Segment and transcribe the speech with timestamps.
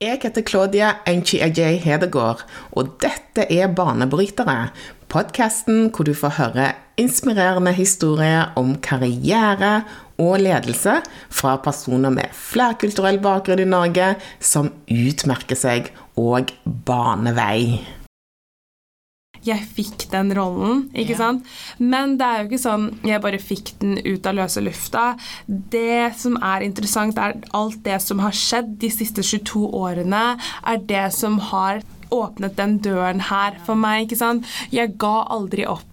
[0.00, 4.70] Jeg heter Claudia Enchi-Ajay Hedegaard, og dette er Banebrytere.
[5.12, 9.82] Podkasten hvor du får høre inspirerende historier om karriere
[10.16, 17.60] og ledelse fra personer med flerkulturell bakgrunn i Norge som utmerker seg og baner vei.
[19.46, 21.16] Jeg fikk den rollen, ikke Ja.
[21.16, 21.46] sant?
[21.78, 25.16] Men det er jo ikke sånn jeg bare fikk den ut av løse lufta.
[25.48, 30.36] Det som er interessant, er alt det som har skjedd de siste 22 årene,
[30.66, 31.80] er det som har
[32.10, 34.44] åpnet den døren her for meg, ikke sant?
[34.70, 35.86] Jeg ga aldri opp.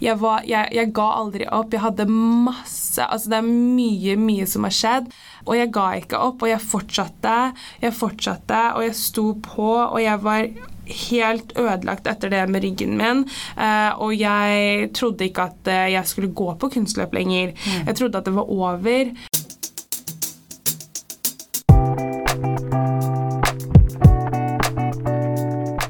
[0.00, 1.72] Jeg, var, jeg, jeg ga aldri opp.
[1.74, 5.08] Jeg hadde masse Altså, det er mye, mye som har skjedd.
[5.48, 7.52] Og jeg ga ikke opp, og jeg fortsatte.
[7.82, 10.46] Jeg fortsatte, og jeg sto på, og jeg var
[10.86, 13.24] helt ødelagt etter det med ryggen min.
[13.58, 17.52] eh, og jeg trodde ikke at eh, jeg skulle gå på kunstløp lenger.
[17.86, 19.14] Jeg trodde at det var over.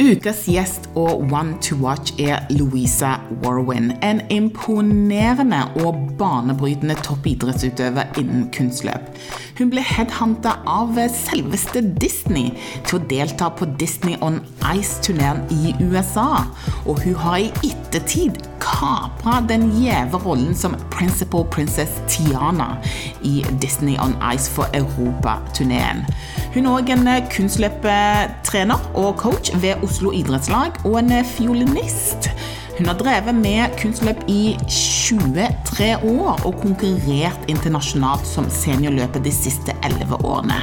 [0.05, 3.93] Ukas gjest og one to watch er Louisa Warwin.
[4.05, 9.07] En imponerende og banebrytende toppidrettsutøver innen kunstløp.
[9.57, 12.53] Hun ble headhunta av selveste Disney
[12.85, 14.43] til å delta på Disney on
[14.75, 16.45] Ice-turneen i USA.
[16.85, 22.77] Og hun har i ettertid kapra den gjeve rollen som Principal Princess Tiana
[23.23, 26.05] i Disney on Ice for Europa-turneen.
[26.55, 32.31] Hun er òg en kunstløpetrener og coach ved Oslo idrettslag, og en fiolinist.
[32.75, 39.77] Hun har drevet med kunstløp i 23 år og konkurrert internasjonalt som seniorløper de siste
[39.87, 40.57] 11 årene.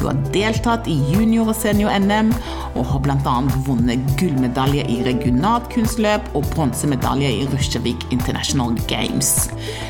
[0.00, 2.32] Hun har deltatt i junior- og senior-NM
[2.74, 3.34] og har bl.a.
[3.68, 9.30] vunnet gullmedalje i regionalt kunstløp og bronsemedalje i Rusjevik International Games.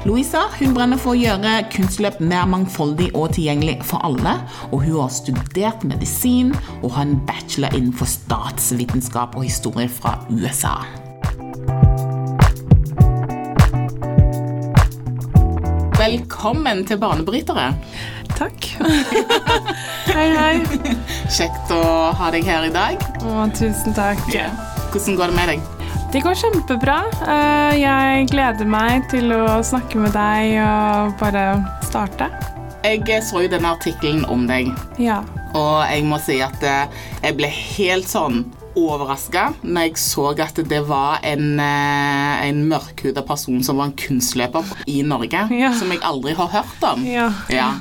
[0.05, 4.35] Louisa hun brenner for å gjøre kunstløp mer mangfoldig og tilgjengelig for alle,
[4.69, 10.83] og hun har studert medisin og har en bachelor innenfor statsvitenskap og historie fra USA.
[15.99, 17.69] Velkommen til Banebrytere.
[18.33, 18.65] Takk.
[20.17, 20.55] hei, hei.
[21.31, 21.83] Kjekt å
[22.19, 23.03] ha deg her i dag.
[23.29, 24.23] Å, tusen takk.
[24.93, 25.69] Hvordan går det med deg?
[26.13, 26.97] Det går kjempebra.
[27.25, 31.45] Eh, Jeg gleder meg til å snakke med deg og bare
[31.87, 32.29] starte.
[32.83, 35.21] Jeg så jo denne artikkelen om deg, Ja.
[35.55, 36.91] og jeg må si at eh,
[37.23, 38.43] jeg ble helt sånn
[38.79, 43.97] overraska når jeg så at det var en, eh, en mørkhuda person som var en
[43.99, 45.73] kunstløper i Norge, Ja.
[45.79, 47.05] som jeg aldri har hørt om.
[47.07, 47.31] Ja.
[47.53, 47.73] Ja.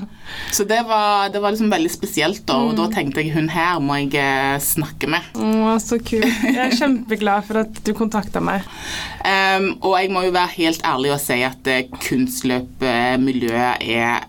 [0.51, 2.94] Så det var, det var liksom veldig spesielt, da, og da Mm.
[2.96, 5.22] tenkte jeg hun her må jeg eh, snakke med.
[5.35, 6.24] Å, så kult.
[6.46, 8.62] Jeg er kjempeglad for at du kontakta meg.
[9.22, 14.24] Um, og jeg må jo være helt ærlig og si at eh, kunstløpmiljøet er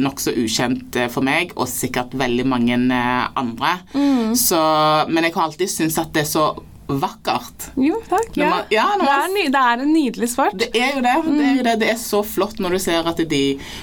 [0.00, 3.00] nokså ukjent eh, for meg, og sikkert veldig mange andre.
[3.36, 3.74] andre.
[4.38, 4.60] Så,
[5.10, 6.46] men jeg har alltid syntes at det er så
[6.86, 7.70] vakkert.
[7.80, 8.30] Jo, takk.
[8.36, 8.50] Ja.
[8.50, 10.56] man- ja, man, det, er ny, det er en nydelig svart.
[10.58, 11.14] Det er det.
[11.24, 11.74] Det er jo det.
[11.80, 13.42] Det er så flott når du ser at de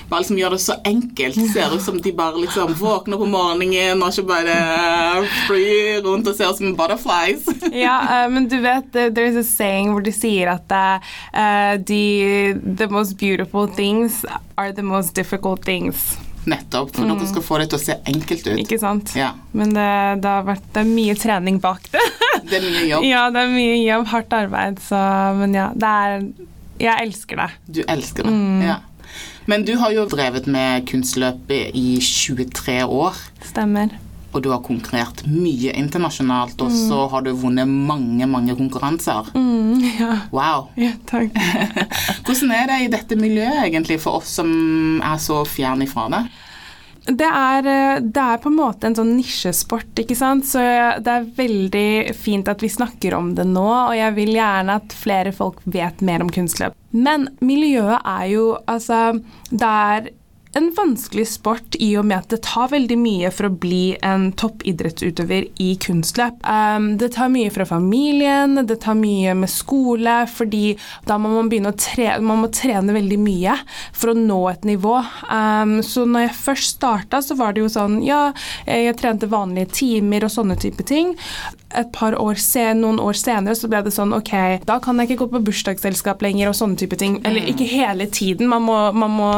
[0.10, 1.36] bare liksom gjør det så enkelt.
[1.36, 6.02] Det ser ut som de bare liksom våkner på morgenen og ikke bare eh, flyr
[6.06, 7.46] rundt og ser ut som butterflies.
[7.86, 11.78] ja, uh, men du vet, eh, there is a saying hvor de sier at uh,
[11.86, 14.26] the, the most beautiful things
[14.58, 16.18] are the most difficult things.
[16.50, 16.94] Nettopp.
[16.96, 18.60] For dere skal få det til å se enkelt ut.
[18.64, 19.14] Ikke sant?
[19.18, 19.32] Ja.
[19.54, 19.88] Men det,
[20.24, 22.06] det, har vært, det er mye trening bak det.
[22.52, 23.04] Det er mye jobb.
[23.06, 25.00] ja, det er mye jobb, hardt arbeid, så
[25.38, 26.24] Men ja, det er
[26.82, 27.50] Jeg elsker det.
[27.78, 28.32] Du elsker det.
[28.34, 28.64] Mm.
[28.66, 28.78] Ja.
[29.52, 33.20] Men du har jo drevet med kunstløp i 23 år.
[33.46, 33.94] Stemmer.
[34.32, 39.34] Og du har konkurrert mye internasjonalt, og så har du vunnet mange, mange konkurranser.
[39.36, 40.14] Mm, ja.
[40.32, 40.70] Wow.
[40.80, 41.36] ja, takk.
[42.26, 46.26] Hvordan er det i dette miljøet egentlig for oss som er så fjern ifra det?
[47.02, 50.46] Det er, eh, det er på en måte en sånn nisjesport, ikke sant.
[50.46, 50.62] Så
[51.02, 54.94] det er veldig fint at vi snakker om det nå, og jeg vil gjerne at
[54.96, 56.78] flere folk vet mer om kunstløp.
[56.92, 60.10] Men miljøet er jo altså Det er
[60.54, 64.30] en vanskelig sport i og med at det tar veldig mye for å bli en
[64.36, 66.42] toppidrettsutøver i kunstløp.
[66.44, 70.76] Um, det tar mye fra familien, det tar mye med skole, fordi
[71.08, 73.56] da må man begynne å trene, man må trene veldig mye
[73.96, 74.98] for å nå et nivå.
[75.32, 78.32] Um, så når jeg først starta, så var det jo sånn Ja,
[78.68, 81.16] jeg trente vanlige timer og sånne type ting.
[81.78, 84.34] Et par år sen, noen år senere så ble det sånn Ok,
[84.68, 87.20] da kan jeg ikke gå på bursdagsselskap lenger og sånne type ting.
[87.28, 88.50] Eller ikke hele tiden.
[88.52, 89.30] Man må, man må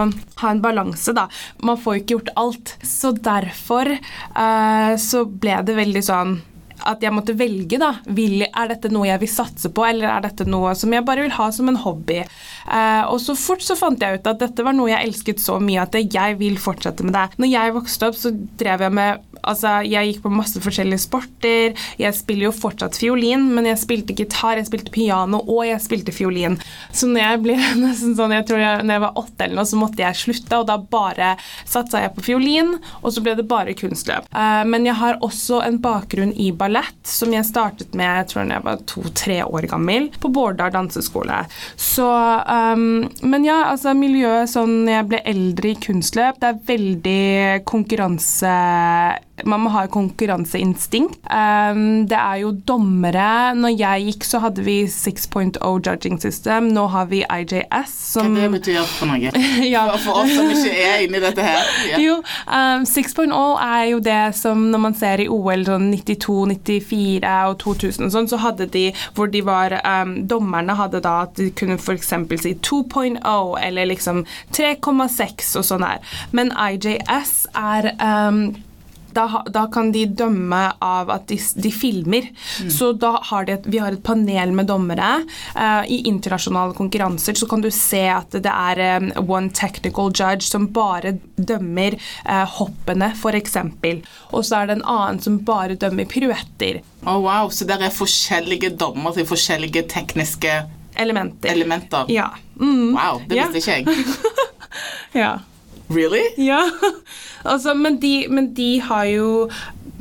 [0.42, 1.28] ha en balanse, da.
[1.64, 2.74] Man får jo ikke gjort alt.
[2.86, 6.42] Så derfor uh, så ble det veldig sånn
[6.90, 7.94] at jeg måtte velge, da.
[8.16, 11.26] Vil, er dette noe jeg vil satse på, eller er dette noe som jeg bare
[11.26, 12.22] vil ha som en hobby?
[12.68, 15.60] Eh, og så fort så fant jeg ut at dette var noe jeg elsket så
[15.64, 17.28] mye at jeg vil fortsette med det.
[17.42, 21.74] Når jeg vokste opp, så drev jeg med Altså, jeg gikk på masse forskjellige sporter.
[22.00, 26.14] Jeg spiller jo fortsatt fiolin, men jeg spilte gitar, jeg spilte piano og jeg spilte
[26.16, 26.56] fiolin.
[26.96, 29.68] Så når jeg ble nesten sånn, jeg tror jeg, når jeg var åtte eller noe,
[29.68, 31.34] så måtte jeg slutte, og da bare
[31.68, 34.30] satsa jeg på fiolin, og så ble det bare kunstløp.
[34.32, 38.48] Eh, men jeg har også en bakgrunn i ballett, som jeg startet med jeg tror
[38.48, 41.44] jeg var to-tre år gammel, på Bårdar danseskole.
[41.76, 42.08] Så
[42.54, 47.24] um, Men ja, altså miljøet sånn jeg ble eldre i kunstløp, det er veldig
[47.70, 48.56] konkurranse
[49.50, 51.20] man må ha konkurranseinstinkt.
[51.28, 53.54] Um, det er jo dommere.
[53.58, 56.70] Når jeg gikk, så hadde vi 6.0 judging system.
[56.74, 57.94] Nå har vi IJS.
[58.14, 59.32] Som Hva det betyr for noe?
[59.74, 59.86] ja.
[60.04, 61.72] For oss som ikke er inni dette her.
[61.92, 62.02] Ja.
[62.02, 62.18] Jo,
[62.48, 63.34] um, 6.0
[63.68, 68.14] er jo det som når man ser i OL sånn 92, 94 og 2000 og
[68.16, 68.86] sånn, så hadde de
[69.16, 72.14] hvor de var um, Dommerne hadde da at de kunne f.eks.
[72.44, 73.20] si 2.0
[73.64, 74.24] eller liksom
[74.56, 76.14] 3,6 og sånn her.
[76.36, 78.46] Men IJS er um,
[79.16, 82.30] da, da, kan de dømme av at de, de filmer.
[82.62, 82.72] Mm.
[82.74, 85.12] Så da har de et, vi har et panel med dommere.
[85.56, 90.48] Uh, I internasjonale konkurranser så kan du se at det er um, one technical judge
[90.48, 93.58] som bare dømmer uh, hoppene, f.eks.
[94.34, 96.82] Og så er det en annen som bare dømmer piruetter.
[97.04, 100.62] Oh, wow, Så det er forskjellige dommer til forskjellige tekniske
[100.96, 101.52] elementer.
[101.52, 102.06] elementer.
[102.08, 102.30] Ja.
[102.60, 102.94] Mm.
[102.96, 103.80] Wow, det visste ja.
[103.82, 104.06] ikke jeg.
[105.24, 105.34] ja.
[105.94, 106.24] Really?
[106.42, 106.64] Ja.
[107.44, 109.30] altså, men, de, men de har jo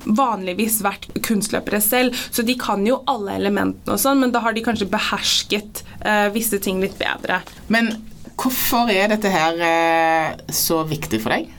[0.03, 4.57] vanligvis vært kunstløpere selv, så de kan jo alle elementene og sånn, men da har
[4.57, 7.43] de kanskje behersket uh, visse ting litt bedre.
[7.73, 7.95] Men
[8.41, 11.51] hvorfor er dette her uh, så viktig for deg?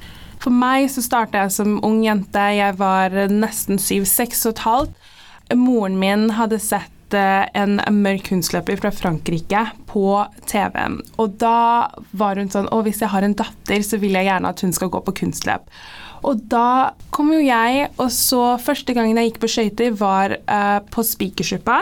[0.44, 2.42] For meg så starta jeg som ung jente.
[2.58, 4.98] Jeg var nesten syv-seks og et halvt.
[5.56, 10.06] Moren min hadde sett en mørk kunstløper fra Frankrike på
[10.50, 11.00] TV-en.
[11.22, 14.54] Og da var hun sånn Å, hvis jeg har en datter, så vil jeg gjerne
[14.54, 15.68] at hun skal gå på kunstløp.
[16.24, 20.80] Og da kom jo jeg, og så første gangen jeg gikk på skøyter, var uh,
[20.94, 21.82] på Spikersuppa.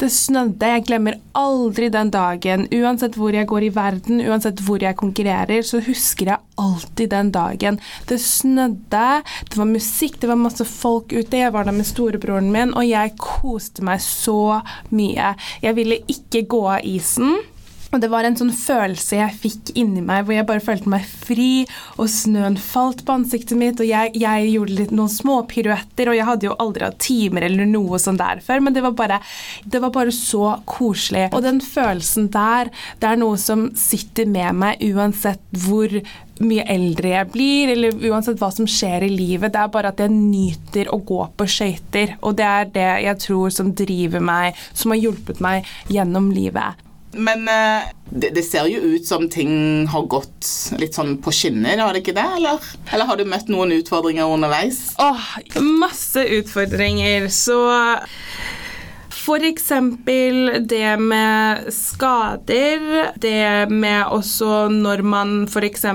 [0.00, 0.70] Det snødde.
[0.74, 2.66] Jeg glemmer aldri den dagen.
[2.74, 7.30] Uansett hvor jeg går i verden, uansett hvor jeg konkurrerer, så husker jeg alltid den
[7.34, 7.80] dagen.
[8.08, 9.06] Det snødde,
[9.50, 11.40] det var musikk, det var masse folk ute.
[11.40, 14.60] Jeg var der med storebroren min, og jeg koste meg så
[14.94, 15.34] mye.
[15.64, 17.40] Jeg ville ikke gå av isen.
[17.90, 21.06] Og det var en sånn følelse jeg fikk inni meg hvor jeg bare følte meg
[21.06, 21.64] fri,
[21.98, 26.18] og snøen falt på ansiktet mitt, og jeg, jeg gjorde litt noen små piruetter, og
[26.18, 29.18] jeg hadde jo aldri hatt timer eller noe sånn der før, men det var, bare,
[29.66, 31.28] det var bare så koselig.
[31.34, 32.70] Og den følelsen der,
[33.02, 35.90] det er noe som sitter med meg uansett hvor
[36.40, 39.52] mye eldre jeg blir, eller uansett hva som skjer i livet.
[39.52, 43.22] Det er bare at jeg nyter å gå på skøyter, og det er det jeg
[43.26, 46.86] tror som driver meg, som har hjulpet meg gjennom livet.
[47.12, 50.46] Men uh, det, det, ser jo ut som ting har gått
[50.78, 52.28] litt sånn på skinner, har det ikke det?
[52.38, 54.92] Eller, eller har du møtt noen utfordringer underveis?
[55.02, 55.28] Åh,
[55.82, 57.28] masse utfordringer.
[57.34, 57.58] Så
[59.46, 65.86] eksempel det med skader, det med også når man f.eks.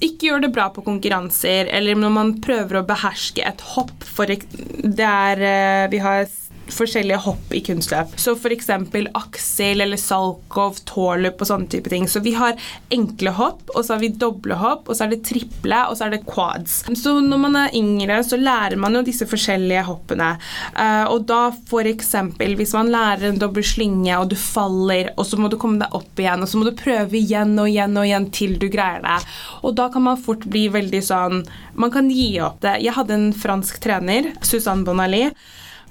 [0.00, 4.30] ikke gjør det bra på konkurranser, eller når man prøver å beherske et hopp, for
[4.30, 6.28] det er eh, Vi har
[6.74, 8.14] forskjellige hopp i kunstløp.
[8.20, 8.70] Så f.eks.
[9.14, 12.08] aksel eller salkov, tårlup og sånne type ting.
[12.08, 12.58] Så vi har
[12.92, 16.06] enkle hopp, og så har vi doble hopp, og så er det triple, og så
[16.06, 16.82] er det quads.
[16.98, 20.32] Så når man er yngre, så lærer man jo disse forskjellige hoppene.
[20.76, 22.14] Uh, og da f.eks.
[22.38, 25.96] hvis man lærer en dobbel slynge, og du faller, og så må du komme deg
[25.96, 29.02] opp igjen, og så må du prøve igjen og igjen og igjen til du greier
[29.04, 29.18] det.
[29.64, 31.42] Og da kan man fort bli veldig sånn
[31.80, 32.78] Man kan gi opp det.
[32.84, 35.30] Jeg hadde en fransk trener, Susanne Bonali.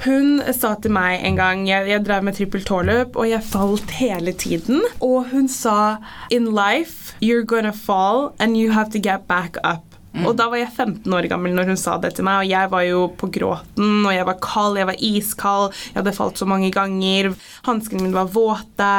[0.06, 3.92] Hun sa til meg en gang Jeg, jeg drev med trippel tåløp, og jeg falt
[4.00, 4.80] hele tiden.
[5.04, 6.00] Og hun sa
[6.32, 9.84] In life, you're gonna fall, and you have to get back up.
[10.10, 10.24] Mm.
[10.26, 12.70] Og da var jeg 15 år gammel når hun sa det til meg, og jeg
[12.72, 16.48] var jo på gråten, og jeg var kald, jeg var iskald, jeg hadde falt så
[16.50, 17.30] mange ganger,
[17.68, 18.94] hanskene mine var våte,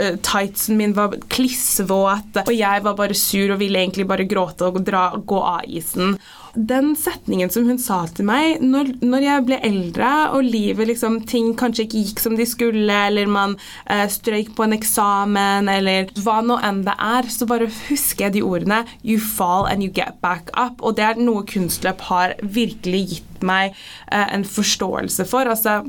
[0.00, 4.66] uh, tightsen min var klissvåt, og jeg var bare sur og ville egentlig bare gråte
[4.66, 6.16] og dra, gå av isen
[6.56, 11.20] den setningen som hun sa til meg når, når, jeg ble eldre og livet liksom,
[11.28, 13.56] ting kanskje ikke gikk som de skulle, eller man
[13.92, 18.38] eh, strøyk på en eksamen, eller hva nå enn det er, så bare husker jeg
[18.38, 20.80] de ordene You fall and you get back up.
[20.80, 23.76] Og det er noe kunstløp har virkelig gitt meg
[24.12, 25.48] eh, en forståelse for.
[25.48, 25.82] altså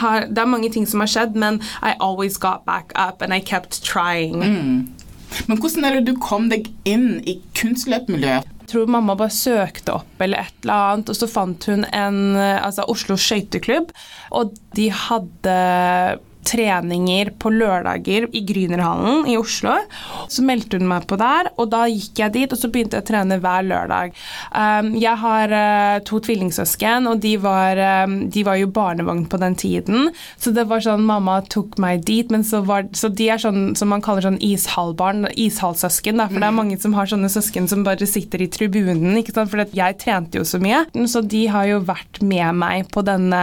[0.00, 3.34] har, det er mange ting som har skjedd, men I always got back up and
[3.34, 4.40] I kept trying.
[4.40, 4.88] Mm.
[5.46, 8.59] Men hvordan er det du kom deg inn i kunstløpmiljøet?
[8.70, 12.86] Tror mamma bare søkte opp eller et eller annet, og så fant hun en altså
[12.90, 13.92] Oslo skøyteklubb,
[14.36, 15.56] og de hadde
[16.46, 19.76] treninger på lørdager i Grünerhallen i Oslo.
[20.30, 23.04] Så meldte hun meg på der, og da gikk jeg dit, og så begynte jeg
[23.04, 24.14] å trene hver lørdag.
[24.54, 29.40] Um, jeg har uh, to tvillingsøsken, og de var, um, de var, jo barnevogn på
[29.40, 33.26] den tiden, så det var sånn mamma tok meg dit, men så var Så de
[33.32, 37.08] er sånn som man kaller sånn ishallbarn, ishallsøsken, da, for det er mange som har
[37.08, 40.82] sånne søsken som bare sitter i tribunen, ikke sant, for jeg trente jo så mye.
[41.10, 43.40] Så de har jo vært med meg på denne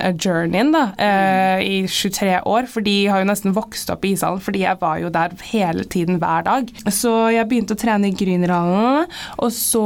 [0.00, 4.12] uh, journeyen, da, uh, i 23 år, for de har jo nesten vokst opp i
[4.14, 6.70] ishallen, fordi jeg var jo der hele tiden hver dag.
[6.92, 9.10] Så jeg begynte å trene i Grünerhallen,
[9.42, 9.84] og så,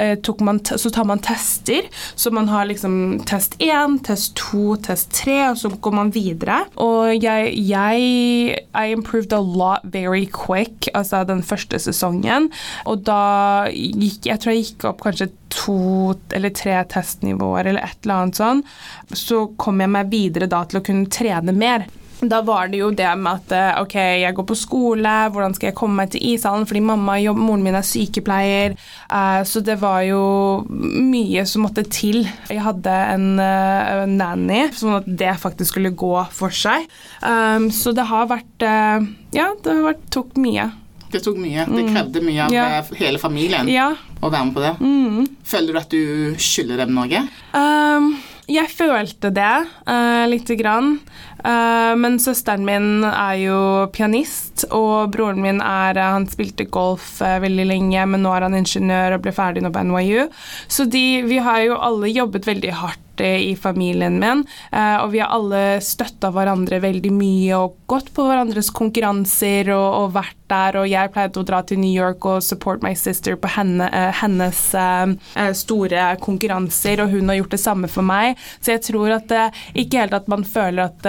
[0.00, 1.88] eh, man, så, tar man tester.
[2.16, 6.64] Så man har liksom test én, test to, test tre, og så går man videre.
[6.76, 12.50] Og jeg, jeg I improved a lot very quick, altså den første sesongen,
[12.86, 15.78] og da gikk Jeg tror jeg gikk opp kanskje to
[16.36, 18.62] eller tre testnivåer eller et eller annet sånn.
[19.12, 21.88] Så kom jeg meg videre da til å kunne trene mer.
[22.20, 25.70] Da var det jo det med at eh, ok, jeg går på skole, hvordan skal
[25.70, 26.66] jeg komme meg til ishallen?
[26.68, 28.76] Fordi mamma og moren min er sykepleier,
[29.08, 30.20] uh, så det var jo
[30.68, 32.26] mye som måtte til.
[32.50, 36.84] Jeg hadde en uh, nanny, sånn at det faktisk skulle gå for seg.
[37.24, 40.68] Um, så det har vært Ja, det har vært, tok mye.
[41.10, 41.64] Det tok mye.
[41.66, 41.90] Det mm.
[41.94, 42.66] krevde mye av ja.
[43.00, 43.94] hele familien ja.
[44.20, 44.72] Å være med på det.
[44.80, 45.28] Mm.
[45.50, 47.22] Føler du at du skylder dem noe?
[47.56, 48.12] Um,
[48.50, 49.54] jeg følte det
[49.86, 50.98] uh, lite grann.
[51.40, 53.60] Uh, men søsteren min er jo
[53.94, 58.48] pianist, og broren min er uh, Han spilte golf uh, veldig lenge, men nå er
[58.48, 60.26] han ingeniør og ble ferdig nå på NYU.
[60.68, 64.44] Så de, vi har jo alle jobbet veldig hardt i familien min.
[64.72, 69.88] Eh, og vi har alle støtta hverandre veldig mye og gått på hverandres konkurranser og,
[70.02, 70.80] og, vært der.
[70.80, 74.10] Og jeg pleide å dra til New York og support my sister på henne, eh,
[74.22, 78.38] hennes eh, store konkurranser, og hun har gjort det samme for meg.
[78.60, 79.36] Så jeg tror at
[79.78, 81.06] ikke helt at man føler at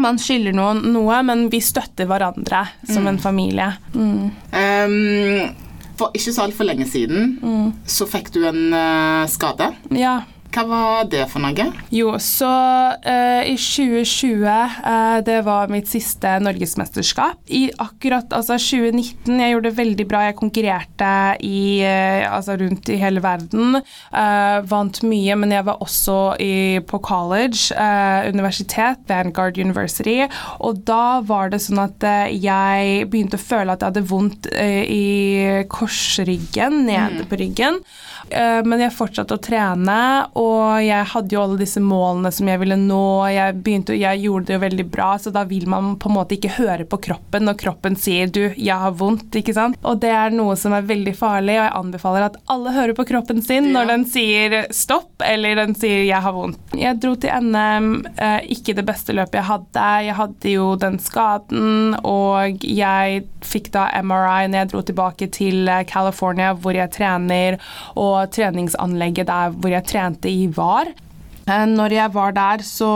[0.00, 3.10] man skylder noen noe, men vi støtter hverandre som mm.
[3.12, 3.68] en familie.
[3.94, 4.30] Mm.
[4.50, 5.54] Um,
[5.98, 7.66] for ikke så altfor lenge siden mm.
[7.86, 9.70] så fikk du en uh, skade.
[9.94, 10.20] Ja.
[10.54, 11.64] Hva var det for noe?
[11.90, 12.46] Jo, så
[12.94, 17.40] uh, i 2020 uh, eh, Det var mitt siste norgesmesterskap.
[17.50, 20.22] I akkurat altså 2019 Jeg gjorde det veldig bra.
[20.28, 21.10] Jeg konkurrerte
[21.42, 23.80] i, uh, altså rundt i hele verden.
[24.70, 27.74] vant mye, men jeg var også i, på college,
[28.30, 30.22] universitet, Vanguard University,
[30.62, 35.64] og da var det sånn at jeg begynte å føle at jeg hadde vondt i
[35.72, 37.28] korsryggen, nede mm.
[37.30, 37.80] på ryggen.
[38.30, 40.26] Men jeg fortsatte å trene.
[40.40, 43.04] og jeg hadde jo alle disse målene som jeg ville nå.
[43.32, 46.36] Jeg, begynte, jeg gjorde det jo veldig bra, så da vil man på en måte
[46.36, 49.78] ikke høre på kroppen når kroppen sier 'du, jeg har vondt', ikke sant.
[49.82, 53.06] Og det er noe som er veldig farlig, og jeg anbefaler at alle hører på
[53.08, 56.78] kroppen sin når den sier 'stopp' eller den sier 'jeg har vondt'.
[56.78, 60.04] Jeg dro til NM, eh, ikke det beste løpet jeg hadde.
[60.04, 65.68] Jeg hadde jo den skaden, og jeg fikk da MRI når jeg dro tilbake til
[65.68, 67.58] eh, California, hvor jeg trener,
[67.96, 70.90] og treningsanlegget der hvor jeg trente i var.
[71.44, 72.88] Eh, når jeg var der, så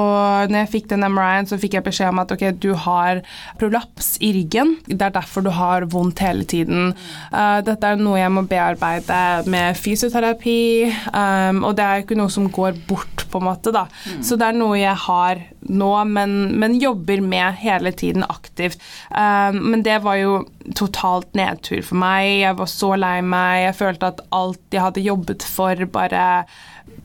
[0.48, 3.20] når jeg fikk den MRI-en, så fikk jeg beskjed om at ok, du har
[3.60, 4.76] prolaps i ryggen.
[4.86, 6.94] Det er derfor du har vondt hele tiden.
[7.32, 12.32] Uh, dette er noe jeg må bearbeide med fysioterapi, um, og det er ikke noe
[12.32, 13.84] som går bort, på en måte, da.
[14.08, 14.22] Mm.
[14.24, 18.80] Så det er noe jeg har nå, men, men jobber med hele tiden aktivt.
[19.12, 20.38] Men det var jo
[20.78, 22.38] totalt nedtur for meg.
[22.40, 23.66] Jeg var så lei meg.
[23.66, 26.24] Jeg følte at alt jeg hadde jobbet for, bare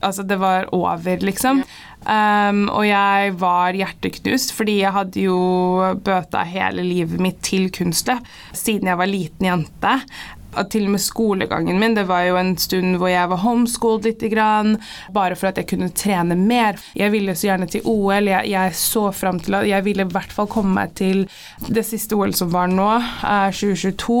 [0.00, 1.62] Altså, det var over, liksom.
[2.04, 5.38] Um, og jeg var hjerteknust, fordi jeg hadde jo
[6.04, 9.94] bøta hele livet mitt til kunstløp siden jeg var liten jente
[10.70, 11.96] til og med skolegangen min.
[11.96, 14.76] Det var jo en stund hvor jeg var homeschooled lite grann,
[15.14, 16.78] bare for at jeg kunne trene mer.
[16.96, 18.30] Jeg ville så gjerne til OL.
[18.30, 21.24] Jeg, jeg så fram til at jeg ville i hvert fall komme meg til
[21.68, 22.90] det siste OL som var nå,
[23.54, 24.18] 2022.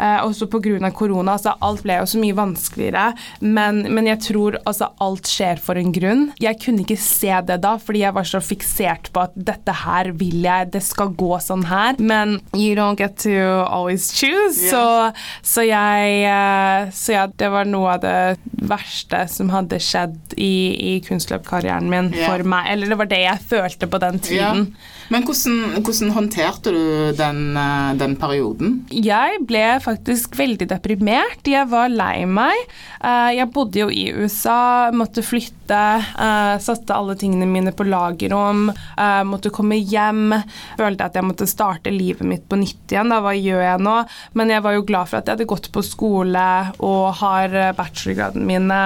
[0.00, 0.90] Eh, også pga.
[0.90, 1.36] korona.
[1.36, 3.06] Altså, alt ble jo så mye vanskeligere.
[3.40, 6.28] Men, men jeg tror altså, alt skjer for en grunn.
[6.40, 10.12] Jeg kunne ikke se det da, fordi jeg var så fiksert på at dette her
[10.20, 11.98] vil jeg, det skal gå sånn her.
[11.98, 13.32] Men you don't get to
[13.66, 14.60] always choose.
[14.60, 14.70] Yeah.
[14.70, 14.84] Så,
[15.54, 20.52] så jeg eh, Så ja, det var noe av det verste som hadde skjedd i,
[20.92, 22.28] i kunstløpkarrieren min yeah.
[22.28, 22.68] for meg.
[22.74, 24.66] Eller det var det jeg følte på den tiden.
[24.70, 24.96] Yeah.
[25.10, 26.82] Men hvordan, hvordan, håndterte du
[27.18, 28.76] den, eh, den, perioden?
[28.94, 31.42] Jeg ble faktisk veldig deprimert.
[31.46, 32.64] Jeg var lei meg.
[33.02, 35.56] Eh, jeg bodde jo i USA, måtte flytte,
[36.60, 38.72] satte alle tingene mine på lagerrom,
[39.28, 40.34] måtte komme hjem.
[40.78, 43.12] Følte at jeg måtte starte livet mitt på nytt igjen.
[43.12, 43.96] Da, hva gjør jeg nå?
[44.38, 46.46] Men jeg var jo glad for at jeg hadde gått på skole
[46.78, 48.80] og har eh, bachelorgraden mine,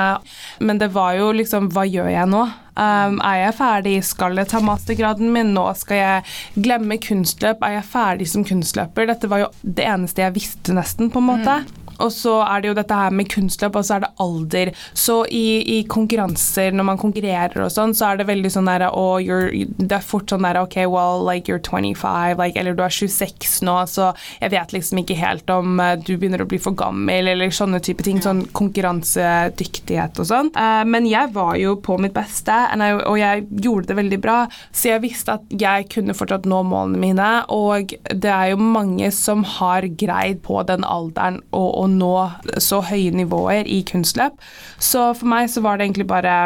[0.65, 2.45] men det var jo liksom Hva gjør jeg nå?
[2.75, 3.95] Um, er jeg ferdig?
[4.03, 5.53] Skal jeg ta mastergraden min?
[5.55, 7.63] Nå skal jeg glemme kunstløp?
[7.63, 9.07] Er jeg ferdig som kunstløper?
[9.13, 11.61] Dette var jo det eneste jeg visste, nesten, på en måte.
[11.63, 11.84] Mm.
[12.03, 14.73] Og så er det jo dette her med kunstløp, og så er det alder.
[14.97, 18.91] Så i, i konkurranser, når man konkurrerer og sånn, så er det veldig sånn derre
[18.95, 22.93] oh, Det er fort sånn derre OK, well, like you're 25, like, eller du er
[22.93, 24.11] 26 nå, så
[24.41, 27.81] jeg vet liksom ikke helt om uh, du begynner å bli for gammel, eller sånne
[27.85, 28.21] type ting.
[28.25, 30.53] Sånn konkurransedyktighet og sånn.
[30.57, 34.39] Uh, men jeg var jo på mitt beste, I, og jeg gjorde det veldig bra,
[34.75, 39.11] så jeg visste at jeg kunne fortsatt nå målene mine, og det er jo mange
[39.15, 42.15] som har greid på den alderen og, og å nå
[42.63, 44.41] så høye nivåer i kunstløp.
[44.83, 46.37] Så for meg så var det egentlig bare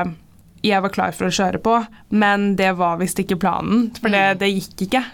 [0.66, 1.75] jeg var klar for å kjøre på,
[2.11, 4.38] men det var visst ikke planen, for det, mm.
[4.40, 5.04] det gikk ikke.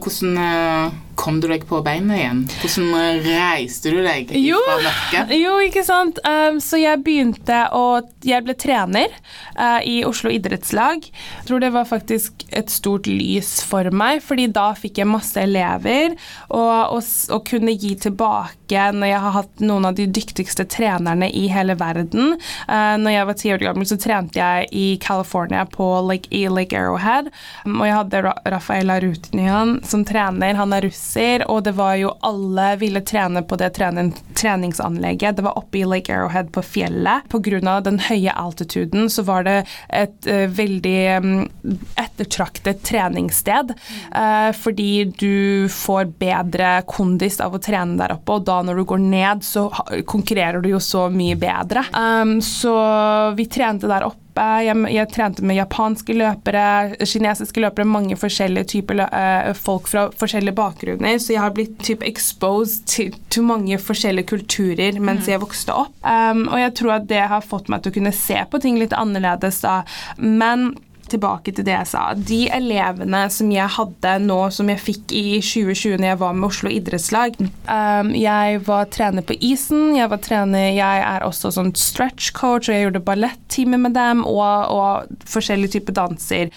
[0.00, 2.40] Hvordan eh, kom du deg på beina igjen?
[2.62, 5.34] Hvordan reiste du deg jo, fra mørket?
[5.40, 6.20] Jo, ikke sant.
[6.24, 9.12] Um, så jeg begynte å Jeg ble trener
[9.58, 11.04] uh, i Oslo idrettslag.
[11.04, 15.40] Jeg tror det var faktisk et stort lys for meg, fordi da fikk jeg masse
[15.40, 16.16] elever,
[16.48, 21.26] og, og, og kunne gi tilbake når jeg har hatt noen av de dyktigste trenerne
[21.34, 22.36] i hele verden.
[22.68, 26.46] Uh, når jeg var ti år gammel, så trente jeg i California på Lake, i
[26.48, 27.32] Lake Arrowhead,
[27.66, 30.56] um, og jeg hadde Ra Rafaela Rutinian som trener.
[30.60, 35.36] Han er russ klasser, og det var jo alle ville trene på det trening, treningsanlegget.
[35.36, 37.22] Det var oppe i Lake Arrowhead på fjellet.
[37.28, 37.80] Pga.
[37.80, 41.48] den høye altituden så var det et uh, veldig um,
[41.96, 43.74] ettertraktet treningssted.
[44.14, 48.84] Uh, fordi du får bedre kondis av å trene der oppe, og da når du
[48.84, 49.68] går ned, så
[50.06, 51.84] konkurrerer du jo så mye bedre.
[51.94, 52.74] Um, så
[53.36, 54.29] vi trente der oppe
[54.64, 56.64] jeg, jeg, trente med japanske løpere,
[57.00, 61.18] kinesiske løpere, mange forskjellige typer uh, folk fra forskjellige bakgrunner.
[61.20, 65.32] Så jeg har blitt typ exposed til, til mange forskjellige kulturer mens mm.
[65.34, 65.96] jeg vokste opp.
[66.04, 68.80] Um, og jeg tror at det har fått meg til å kunne se på ting
[68.80, 69.80] litt annerledes da.
[70.20, 70.72] Men
[71.10, 72.04] tilbake til det jeg sa.
[72.14, 76.48] De elevene som jeg hadde nå, som jeg fikk i 2020 når jeg var med
[76.50, 81.72] Oslo idrettslag um, Jeg var trener på isen, jeg var trener Jeg er også sånn
[81.78, 86.50] stretch coach, og jeg gjorde ballettimer med dem, og, og forskjellige typer danser.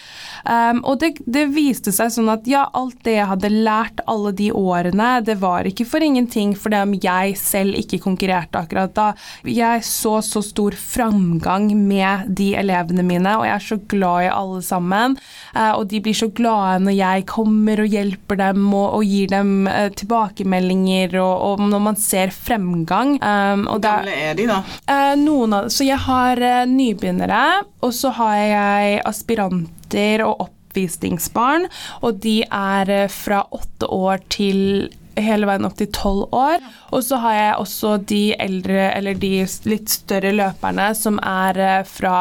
[0.44, 4.34] Um, og det, det, viste seg sånn at ja, alt det jeg hadde lært alle
[4.36, 8.94] de årene, det var ikke for ingenting for det om jeg selv ikke konkurrerte akkurat
[8.96, 9.10] da.
[9.48, 14.32] Jeg så så stor framgang med de elevene mine, og jeg er så glad i
[14.34, 15.18] alle alle sammen.
[15.56, 19.32] Eh, og de blir så glade når jeg kommer og hjelper dem og, og gir
[19.34, 23.16] dem eh, tilbakemeldinger, og, og, når man ser fremgang.
[23.24, 24.62] Um, Hvor gamle er de, da?
[24.88, 27.44] Eh, noen av, så jeg har nybegynnere,
[27.84, 31.70] og så har jeg aspiranter og oppvisningsbarn,
[32.02, 36.62] og de er fra åtte år til hele veien opp til tolv år.
[36.94, 39.34] Og så har jeg også de eldre, eller de
[39.70, 42.18] litt større løperne, som er fra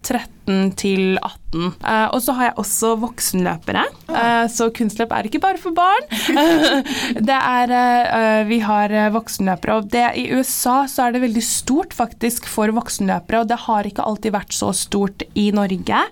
[0.00, 0.39] 13
[0.78, 1.40] til 18.
[1.50, 3.82] Uh, og så har jeg også voksenløpere,
[4.12, 6.04] uh, så kunstløp er ikke bare for barn.
[7.28, 11.96] det er uh, Vi har voksenløpere, og det, i USA så er det veldig stort
[11.96, 16.04] faktisk for voksenløpere, og det har ikke alltid vært så stort i Norge.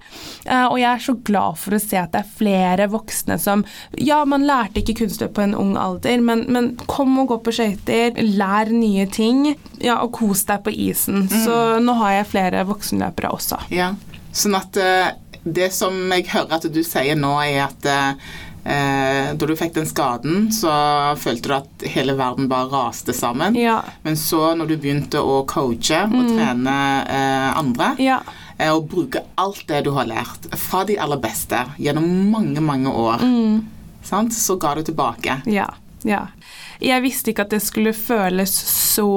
[0.49, 3.65] og jeg er så glad for å se at det er flere voksne som
[3.99, 7.55] Ja, man lærte ikke kunstløp på en ung alder, men, men kom og gå på
[7.61, 9.53] skøyter, lær nye ting,
[9.85, 11.25] ja, og kos deg på isen.
[11.29, 11.41] Mm.
[11.45, 13.63] Så nå har jeg flere voksenløpere også.
[13.75, 13.93] Ja.
[14.35, 15.09] Sånn at uh,
[15.43, 18.29] det som jeg hører at du sier nå, er at uh,
[18.69, 20.71] da du fikk den skaden, så
[21.17, 23.57] følte du at hele verden bare raste sammen.
[23.57, 23.81] Ja.
[24.03, 26.35] Men så, når du begynte å coache og mm.
[26.35, 26.77] trene
[27.09, 28.21] uh, andre ja.
[28.75, 33.23] Og bruke alt det du har lært fra de aller beste gjennom mange, mange år,
[33.23, 34.33] mm.
[34.35, 35.37] så ga du tilbake.
[35.47, 35.69] Ja.
[36.03, 36.25] ja.
[36.85, 39.09] Jeg visste ikke at det skulle føles så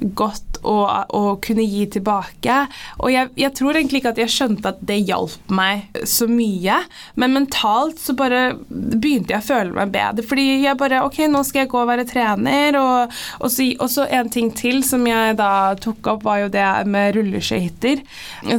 [0.00, 0.76] godt å,
[1.14, 2.58] å kunne gi tilbake.
[3.02, 6.80] Og jeg, jeg, tror egentlig ikke at jeg skjønte at det hjalp meg så mye,
[7.20, 10.26] men mentalt så bare begynte jeg å føle meg bedre.
[10.26, 13.90] Fordi jeg bare Ok, nå skal jeg gå og være trener, og, og, så, og
[13.92, 18.00] så en ting til som jeg da tok opp, var jo det med rulleskøyter,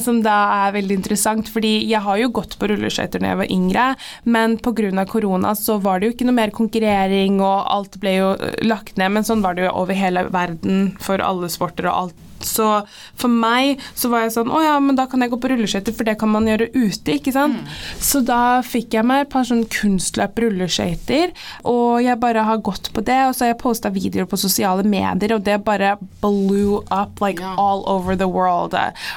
[0.04, 0.36] som da
[0.68, 3.88] er veldig interessant, fordi jeg har jo gått på rulleskøyter da jeg var yngre,
[4.30, 5.04] men pga.
[5.10, 8.27] korona så var det jo ikke noe mer konkurrering, og alt ble jo
[8.66, 12.24] lagt ned, men sånn var det jo over hele verden for alle sporter og alt
[12.46, 12.68] Så
[13.18, 15.96] for meg så var jeg sånn Å ja, men da kan jeg gå på rulleskøyter,
[15.98, 17.58] for det kan man gjøre ute, ikke sant.
[18.04, 21.34] Så da fikk jeg meg et par sånn kunstløp rulleskøyter,
[21.68, 24.84] og jeg bare har gått på det, og så har jeg posta videoer på sosiale
[24.88, 27.56] medier, og det bare blew up like Ja.
[27.58, 28.74] all over the world.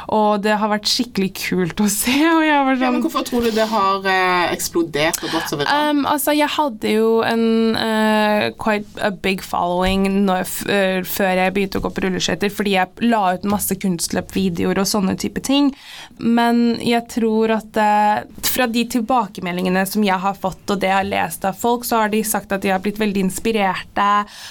[0.09, 3.25] Og det har vært skikkelig kult å se, og jeg var Ja, sånn men Hvorfor
[3.27, 5.91] tror du det har eh, eksplodert og gått så videre?
[5.91, 11.55] Um, altså, jeg hadde jo en uh, quite a big following når, uh, før jeg
[11.57, 15.71] begynte å gå på rulleskøyter, fordi jeg la ut masse kunstløpvideoer og sånne type ting.
[16.19, 20.97] Men jeg tror at uh, fra de tilbakemeldingene som jeg har fått, og det jeg
[21.01, 24.09] har lest av folk, så har de sagt at de har blitt veldig inspirerte,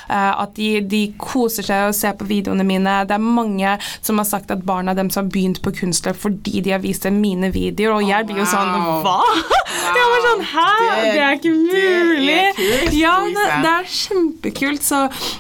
[0.10, 3.00] uh, at de, de koser seg og ser på videoene mine.
[3.10, 6.74] Det er mange som har sagt at barna deres har begynt på kunstløp fordi de
[6.76, 9.02] har vist dem mine videoer, og jeg blir jo sånn Wow.
[9.04, 9.22] Hva?
[9.90, 10.66] Jeg var sånn Hæ?
[10.80, 12.40] Det- Det, er ikke det er mulig.
[12.58, 14.84] kult, ja, det, det er kjempekult.
[14.86, 15.00] Så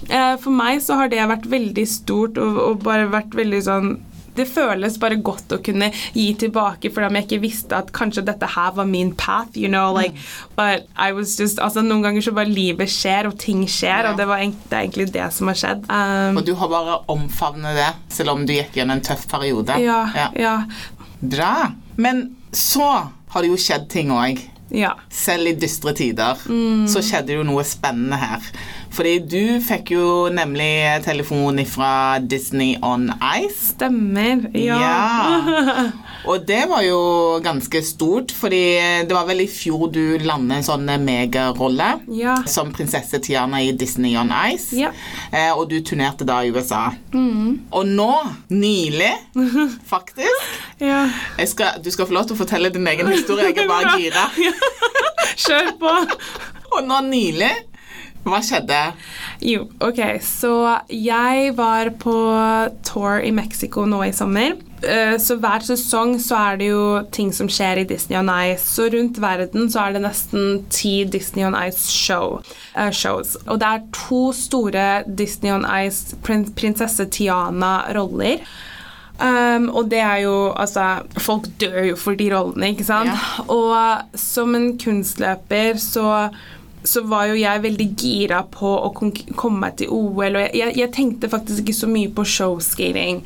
[0.10, 3.98] eh, for meg så har det vært veldig stort og, og bare vært veldig sånn
[4.39, 8.22] det føles bare godt å kunne gi tilbake, for om jeg ikke visste at kanskje
[8.24, 10.54] dette her var min path, you know, like, Mm.
[10.56, 14.12] but I was just, altså Noen ganger så bare livet skjer, og ting skjer, Ja.
[14.12, 15.84] og det, var, egent- det er egentlig det som har skjedd.
[15.89, 19.76] Um, Og du har bare omfavnet det, selv om du gikk gjennom en tøff periode.
[19.82, 20.30] ja, Ja.
[20.38, 20.63] ja,
[21.22, 21.72] Bra.
[21.98, 24.39] Men så har det jo skjedd ting òg.
[24.71, 24.91] Ja.
[25.10, 26.88] Selv i dystre tider Mm.
[26.88, 28.41] så skjedde jo noe spennende her.
[28.91, 33.12] Fordi du fikk jo nemlig telefon fra Disney on
[33.43, 33.73] Ice.
[33.75, 34.47] Stemmer.
[34.53, 34.79] Ja.
[34.82, 35.91] Ja.
[36.27, 36.97] Og det var jo
[37.43, 38.60] ganske stort, fordi
[39.08, 42.36] det var vel i fjor du landet en sånn megarolle Ja.
[42.45, 44.73] som prinsesse Tiana i Disney on Ice.
[44.75, 44.91] Ja.
[45.32, 46.89] Eh, og du turnerte da i USA.
[47.71, 48.10] Og nå,
[48.51, 49.13] nylig,
[49.93, 51.05] faktisk ja.
[51.47, 53.49] skal, Du skal få lov til å fortelle din egen historie.
[53.53, 54.27] Jeg er bare gira.
[55.45, 55.95] Kjør på.
[56.75, 57.51] Og nå nylig
[58.27, 58.77] Hva skjedde?
[59.47, 60.51] Jo, ok, så
[60.91, 62.13] jeg var på
[62.86, 64.58] tour i Mexico nå i sommer.
[64.83, 68.63] Eh, Så hver sesong så er det jo ting som skjer i Disney on Ice.
[68.63, 72.39] Så rundt verden så er det nesten ti Disney on Ice show,
[72.75, 73.35] uh, shows.
[73.47, 78.39] Og det er to store Disney on Ice prin prinsesse Tiana-roller.
[79.19, 83.11] Um, og det er jo Altså, folk dør jo for de rollene, ikke sant?
[83.11, 83.43] Ja.
[83.57, 86.29] Og som en kunstløper så
[86.83, 90.75] så var jo jeg veldig gira på å komme meg til OL, og jeg, jeg,
[90.79, 93.19] jeg tenkte faktisk ikke så mye på showskating.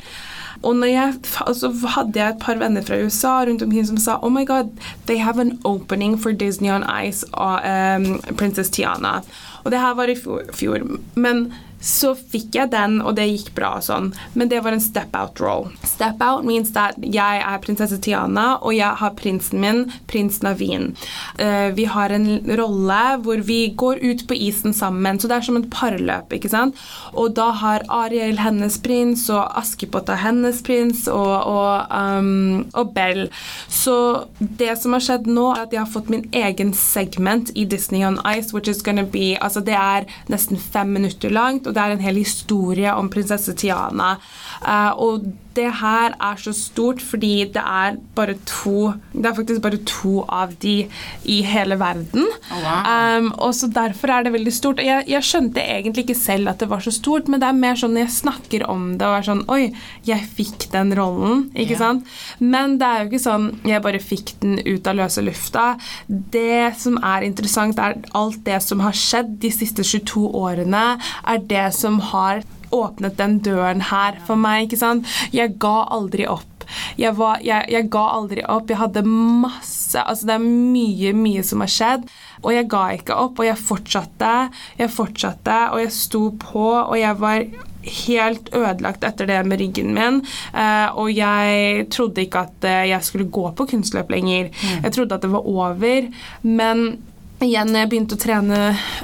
[0.64, 1.14] Og jeg,
[1.46, 4.72] altså, hadde jeg et par venner fra USA rundt omkring som sa Oh my god,
[5.08, 9.20] they have an opening for Disney on Ice og um, Princess Tiana.
[9.64, 10.16] Og det her var i
[10.54, 10.88] fjor.
[11.16, 14.12] Men så fikk jeg den, og det gikk bra og sånn.
[14.40, 15.72] Men det var en step out role.
[15.88, 20.94] Step out means that jeg er prinsesse Tiana, og jeg har prinsen min, prins Naveen.
[21.40, 25.48] Uh, vi har en rolle hvor vi går ut på isen sammen, så det er
[25.50, 26.80] som et parløp, ikke sant?
[27.14, 32.94] Og da har Ariel hennes prins, og Askepott har hennes prins, og, og, um, og
[32.96, 33.26] Bell.
[33.68, 33.96] Så
[34.40, 38.06] det som har skjedd nå, er at jeg har fått min egen segment i Disney
[38.08, 41.84] on Ice, which is gonna be Altså, det er nesten fem minutter langt, og det
[41.84, 44.16] er en hel historie om prinsesse Tiana.
[44.62, 49.62] Eh, og det her er så stort fordi det er bare to Det er faktisk
[49.62, 50.88] bare to av de
[51.30, 52.26] i hele verden.
[52.52, 53.20] Oh, wow.
[53.20, 54.82] Um, og så Derfor er det veldig stort.
[54.84, 57.78] Jeg, jeg skjønte egentlig ikke selv at det var så stort, men det er mer
[57.80, 59.64] sånn når jeg snakker om det og er sånn Oi,
[60.08, 61.48] jeg fikk den rollen.
[61.54, 61.82] Ikke yeah.
[61.82, 62.14] sant?
[62.40, 65.68] Men det er jo ikke sånn jeg bare fikk den ut av løse lufta.
[66.08, 71.48] Det som er interessant, er alt det som har skjedd de siste 22 årene, er
[71.50, 74.68] det som har åpnet den døren her for meg.
[74.68, 75.08] ikke sant?
[75.36, 76.50] Jeg ga aldri opp.
[76.98, 78.72] Jeg, var, jeg, jeg ga aldri opp.
[78.72, 82.08] Jeg hadde masse Altså, det er mye, mye som har skjedd.
[82.42, 84.32] Og jeg ga ikke opp, og jeg fortsatte.
[84.80, 87.46] Jeg fortsatte, og jeg sto på, og jeg var
[87.84, 90.22] helt ødelagt etter det med ryggen min.
[90.56, 94.50] eh, og jeg trodde ikke at eh, jeg skulle gå på kunstløp lenger.
[94.84, 96.08] Jeg trodde at det var over.
[96.44, 97.04] Men
[97.46, 98.60] igjen jeg begynte å trene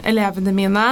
[0.08, 0.86] elevene mine,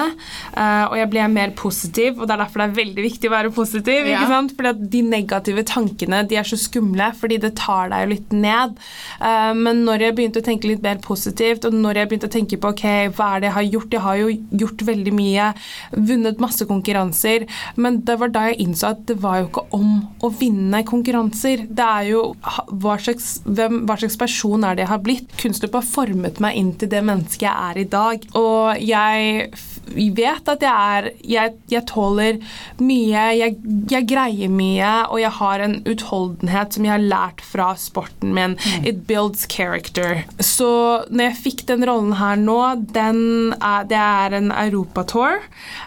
[0.54, 3.34] eh, og jeg ble mer positiv, og det er derfor det er veldig viktig å
[3.34, 4.20] være positiv, Ja.
[4.20, 4.54] ikke sant?
[4.58, 8.30] Fordi at de negative tankene de er så skumle, fordi det tar deg jo litt
[8.32, 8.78] ned.
[9.22, 12.36] Eh, men når jeg begynte å tenke litt mer positivt, og når jeg begynte å
[12.38, 13.92] tenke på ok, hva er det jeg har gjort?
[13.92, 14.28] Jeg har jo
[14.64, 15.54] gjort veldig mye,
[15.94, 20.08] vunnet masse konkurranser, men det var da jeg innså at det var jo ikke om
[20.22, 21.68] å vinne konkurranser.
[21.70, 22.36] Det er jo
[22.72, 25.28] hva slags, hvem, hva slags person er det jeg har blitt.
[25.38, 28.28] Kunstløp har formet meg inn til det mennesket menneske jeg er i dag.
[28.38, 29.52] Og jeg
[29.88, 32.40] vet at jeg er Jeg, jeg tåler
[32.80, 33.56] mye, jeg,
[33.90, 38.56] jeg, greier mye, og jeg har en utholdenhet som jeg har lært fra sporten min.
[38.58, 38.86] Mm.
[38.88, 40.24] It builds character.
[40.40, 42.60] Så når jeg fikk den rollen her nå,
[42.94, 45.42] den er, det er en europatour,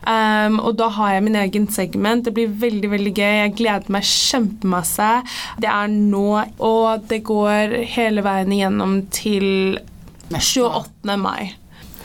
[0.07, 2.25] um, og da har jeg min egen segment.
[2.25, 3.37] Det blir veldig, veldig gøy.
[3.45, 5.11] Jeg gleder meg kjempemasse.
[5.63, 9.79] Det er nå, og det går hele veien igjennom til
[10.39, 11.17] 28.
[11.19, 11.57] mai.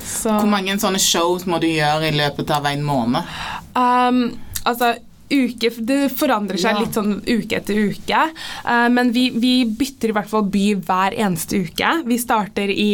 [0.05, 0.29] Så.
[0.29, 3.35] Hvor mange sånne shows må du gjøre i løpet av en måned?
[3.77, 4.21] Um,
[4.65, 4.93] altså
[5.29, 6.83] uke Det forandrer seg ja.
[6.83, 8.21] litt sånn uke etter uke.
[8.65, 11.91] Uh, men vi, vi, bytter i hvert fall by hver eneste uke.
[12.05, 12.89] Vi starter i,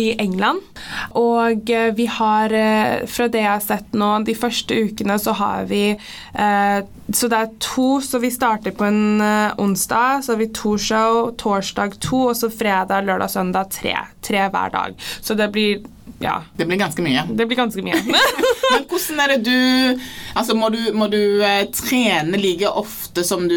[0.00, 0.60] i England.
[1.18, 5.34] Og uh, vi har, uh, fra det jeg har sett nå, de første ukene så
[5.36, 5.82] har vi
[7.10, 9.22] Så det er to, så vi starter på en
[9.58, 10.22] onsdag.
[10.24, 13.96] Så har vi to show, torsdag to, og så fredag, lørdag, søndag tre.
[14.22, 14.94] Tre hver dag.
[15.20, 15.82] Så det blir
[16.18, 16.42] ja.
[16.56, 17.24] Det blir ganske mye.
[17.28, 18.00] Det blir ganske mye.
[18.70, 20.00] Men hvordan er det du
[20.38, 23.56] Altså, må du, må du eh, trene like ofte som du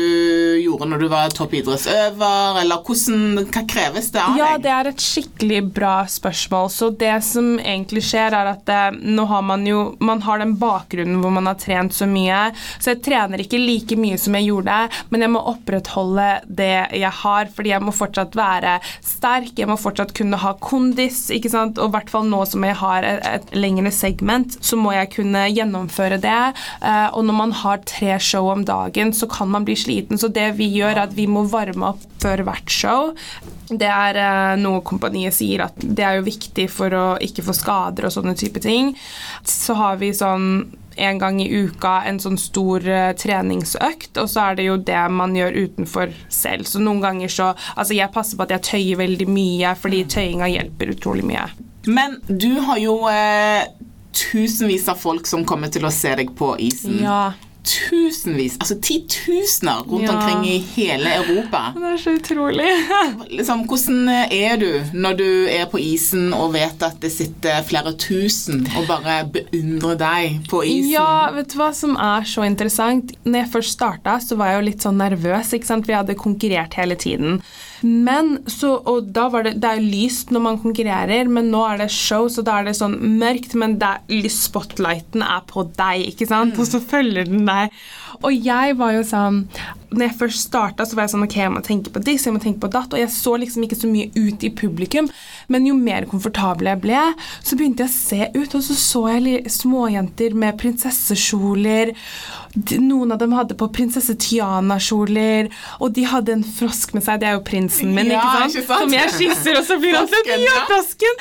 [0.63, 4.41] gjorde når du var toppidrettsøver, eller hvordan, hva kreves det av deg?
[4.41, 6.71] Ja, det er et skikkelig bra spørsmål.
[6.73, 10.55] Så det som egentlig skjer, er at eh, nå har man jo Man har den
[10.59, 12.47] bakgrunnen hvor man har trent så mye,
[12.81, 14.79] så jeg trener ikke like mye som jeg gjorde,
[15.13, 19.77] men jeg må opprettholde det jeg har, fordi jeg må fortsatt være sterk, jeg må
[19.79, 23.21] fortsatt kunne ha kondis, ikke sant, og i hvert fall nå som jeg har et,
[23.27, 26.41] et lengre segment, så må jeg kunne gjennomføre det.
[26.83, 30.19] Uh, og når man har tre show om dagen, så kan man bli sliten.
[30.19, 33.11] Så det vi gjør, er at vi må varme opp før hvert show.
[33.69, 37.55] Det er uh, noe kompaniet sier at det er jo viktig for å ikke få
[37.57, 38.93] skader og sånne type ting.
[39.47, 44.49] Så har vi sånn en gang i uka en sånn stor uh, treningsøkt, og så
[44.49, 46.69] er det jo det man gjør utenfor selv.
[46.69, 50.49] Så noen ganger så Altså, jeg passer på at jeg tøyer veldig mye, fordi tøyinga
[50.51, 51.45] hjelper utrolig mye.
[51.85, 53.65] Men du har jo eh,
[54.13, 57.01] tusenvis av folk som kommer til å se deg på isen.
[57.03, 57.33] Ja.
[57.63, 60.17] Tusenvis, altså titusener rundt ja.
[60.17, 61.61] omkring i hele Europa.
[61.77, 62.67] Det er så utrolig.
[63.37, 67.95] liksom, hvordan er du når du er på isen og vet at det sitter flere
[67.95, 70.91] tusen og bare beundrer deg på isen?
[70.91, 73.15] Ja, vet du hva som er så interessant?
[73.23, 75.55] Når jeg først starta, så var jeg jo litt sånn nervøs.
[75.55, 75.87] ikke sant?
[75.87, 77.39] Vi hadde konkurrert hele tiden.
[77.83, 81.83] Men så, Og da var det, det er lyst når man konkurrerer, men nå er
[81.83, 83.97] det show, så da er det sånn mørkt, men det,
[84.31, 86.55] spotlighten er på deg, ikke sant?
[86.55, 86.63] Mm.
[86.63, 87.75] Og så følger den deg.
[88.23, 89.43] Og jeg var jo sånn
[89.93, 92.33] når jeg først starta, så var jeg sånn Ok, jeg må tenke på diss, jeg
[92.35, 92.93] må tenke på datt.
[92.95, 95.09] Og jeg så liksom ikke så mye ut i publikum.
[95.53, 97.03] Men jo mer komfortabel jeg ble,
[97.43, 101.93] så begynte jeg å se ut, og så så jeg småjenter med prinsessekjoler.
[102.53, 105.49] Noen av dem hadde på prinsesse Tiana-kjoler,
[105.81, 107.21] og de hadde en frosk med seg.
[107.23, 108.57] Det er jo prinsen min, ja, ikke, sant?
[108.57, 108.83] ikke sant?
[108.83, 111.19] Som jeg kysser, og så blir han sånn Ja, frosken!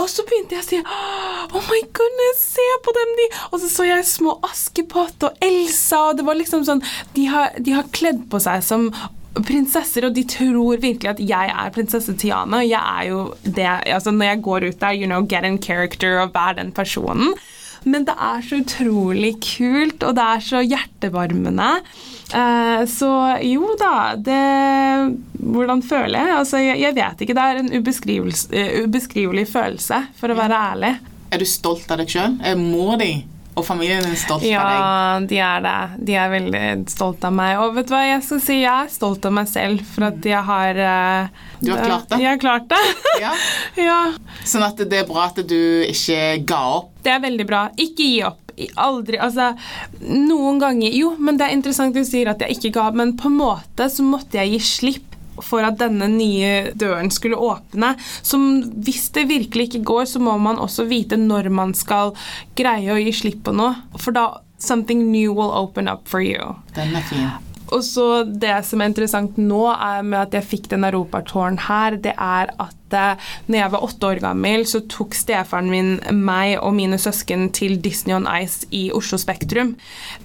[0.00, 3.14] Og så begynte jeg å si Oh my goodness, se på dem!
[3.20, 3.28] De.
[3.50, 6.82] Og så så jeg små Askepott og Elsa, og det var liksom sånn
[7.16, 8.88] De har, de har kledd på seg som
[9.46, 12.64] prinsesser, og de tror virkelig at jeg er prinsesse Tiana.
[12.66, 16.18] Jeg er jo det altså Når jeg går ut der, you know, get in character
[16.22, 17.34] og vær den personen.
[17.88, 21.68] Men det er så utrolig kult, og det er så hjertevarmende.
[22.30, 23.10] Eh, så
[23.42, 24.40] jo da, det
[25.40, 26.34] Hvordan føler jeg?
[26.36, 27.34] Altså, jeg, jeg vet ikke.
[27.34, 30.94] Det er en uh, ubeskrivelig følelse, for å være ærlig.
[31.32, 32.36] Er du stolt av deg sjøl?
[32.60, 33.14] Må de
[33.60, 34.80] og familien er stolt ja, av deg?
[34.80, 36.04] Ja, de er det.
[36.08, 37.54] De er veldig stolt av meg.
[37.62, 38.58] Og vet du hva jeg skal si?
[38.62, 42.20] Jeg er stolt av meg selv for at jeg har uh, Du har klart det?
[42.24, 42.82] Jeg har klart det.
[43.22, 43.32] ja.
[43.90, 44.00] ja.
[44.48, 46.94] Sånn at det er bra at du ikke ga opp?
[47.04, 47.66] Det er veldig bra.
[47.80, 48.46] Ikke gi opp.
[48.80, 49.54] Aldri Altså,
[50.04, 53.14] noen ganger Jo, men det er interessant du sier at jeg ikke ga opp, men
[53.16, 55.09] på en måte så måtte jeg gi slipp
[55.44, 57.94] for at denne nye døren skulle åpne.
[58.22, 58.40] Så
[58.84, 62.14] hvis det virkelig ikke går, så må man også vite når man skal
[62.58, 63.74] greie å gi slipp på noe.
[63.98, 64.28] For da
[64.60, 66.54] Something new will open up for you.
[66.76, 67.30] Den er fin.
[67.72, 71.96] Og så Det som er interessant nå er med at jeg fikk den europatåren her,
[71.96, 76.56] det er at eh, når jeg var åtte år gammel, så tok stefaren min meg
[76.60, 79.74] og mine søsken til Disney on Ice i Oslo Spektrum.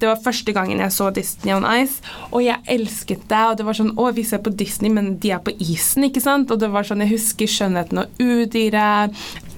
[0.01, 3.43] Det var første gangen jeg så Disney on Ice, og jeg elsket det.
[3.51, 6.23] Og det var sånn Å, vi ser på Disney, men de er på isen, ikke
[6.23, 6.51] sant?
[6.51, 9.15] Og det var sånn, Jeg husker 'Skjønnheten og udyret'.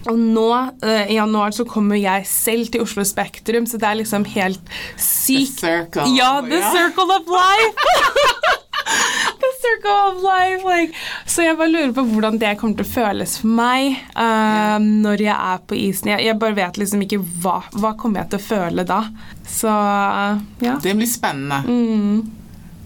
[0.07, 3.99] Og nå uh, i januar så kommer jeg selv til Oslo Spektrum, så det er
[3.99, 5.59] liksom helt sykt.
[5.59, 6.07] The circle.
[6.15, 6.71] Ja, the yeah.
[6.71, 7.75] circle of life!
[9.67, 10.63] circle of life.
[10.67, 10.95] Like.
[11.25, 15.27] Så jeg bare lurer på hvordan det kommer til å føles for meg uh, når
[15.27, 16.11] jeg er på isen.
[16.13, 19.03] Jeg, jeg, bare vet liksom ikke hva, hva kommer jeg til å føle da.
[19.47, 20.77] Så uh, ja.
[20.83, 21.63] Det blir spennende.
[21.67, 22.33] Mm.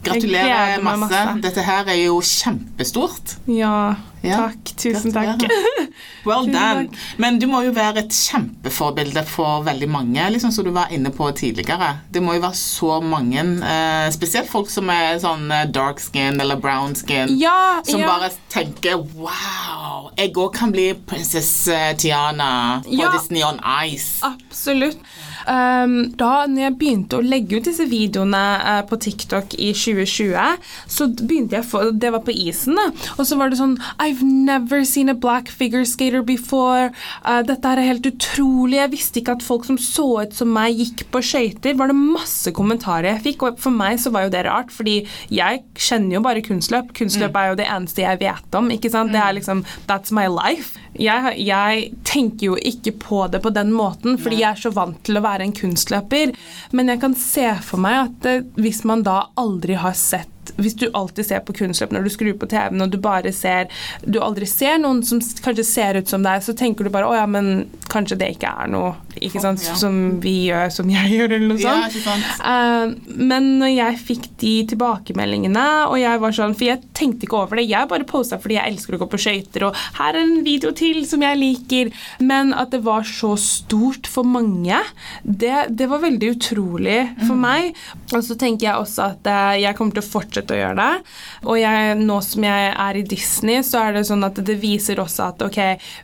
[0.01, 1.03] Gratulerer masse.
[1.05, 1.41] masse.
[1.43, 3.37] Dette her er jo kjempestort.
[3.51, 3.93] Ja.
[4.23, 4.71] Ja, Takk.
[4.77, 5.41] Tusen takk.
[6.25, 6.83] Well Tusen done.
[6.91, 6.97] takk.
[7.17, 11.09] Men du må jo være et kjempeforbilde for veldig mange, liksom som du var inne
[11.15, 11.87] på tidligere.
[12.13, 16.37] Det må jo være så mange, eh, spesielt folk som er sånn eh, dark skin
[16.41, 18.07] eller brown skin, Ja, som ja.
[18.11, 23.09] bare tenker wow, jeg òg kan bli prinsesse Tiana på.
[23.17, 23.57] Disney on
[23.87, 24.21] Ice.
[24.25, 25.01] Absolutt.
[25.49, 30.67] Um, da når jeg begynte å legge ut disse videoene eh, på TikTok i 2020,
[30.91, 32.89] så begynte jeg for, Det var på isen, da.
[33.17, 36.91] Og så var det sånn I've never seen a black figure skater before.
[37.25, 38.79] Eh, dette er helt utrolig.
[38.79, 41.77] Jeg visste ikke at folk som så ut som meg, gikk på skøyter.
[41.79, 45.01] Var det masse kommentarer jeg fikk, og for meg så var jo det rart, fordi
[45.31, 46.93] jeg kjenner jo bare kunstløp.
[46.97, 48.71] Kunstløp er jo det eneste jeg vet om.
[48.73, 49.13] ikke sant?
[49.13, 50.79] Det er liksom That's my life.
[50.99, 54.99] Jeg, jeg tenker jo ikke på det på den måten, fordi jeg er så vant
[55.07, 56.35] til å være en kunstløper.
[56.75, 60.75] Men jeg kan se for meg at eh, hvis man da aldri har sett hvis
[60.79, 63.67] du alltid ser på kunstløp når du skrur på TV-en og du bare ser
[64.05, 67.13] Du aldri ser noen som kanskje ser ut som deg, så tenker du bare å
[67.15, 69.75] ja, men kanskje det ikke er noe ikke sant, Ja.
[69.75, 71.93] som vi gjør, som jeg gjør, eller noe Ja, sånt.
[71.93, 72.41] ikke sant?
[72.41, 77.37] Eh, men når jeg fikk de tilbakemeldingene, og jeg var sånn For jeg tenkte ikke
[77.43, 77.67] over det.
[77.69, 80.71] Jeg bare posta fordi jeg elsker å gå på skøyter, og her er en video
[80.75, 81.91] til som jeg liker.
[82.23, 84.79] Men at det var så stort for mange,
[85.23, 87.75] det, det var veldig utrolig for meg.
[88.11, 91.13] Og så tenker jeg også at eh, jeg kommer til å fortsette å gjøre det.
[91.47, 95.01] Og jeg, nå som jeg er i Disney, så er det sånn at det viser
[95.03, 95.61] også at ok,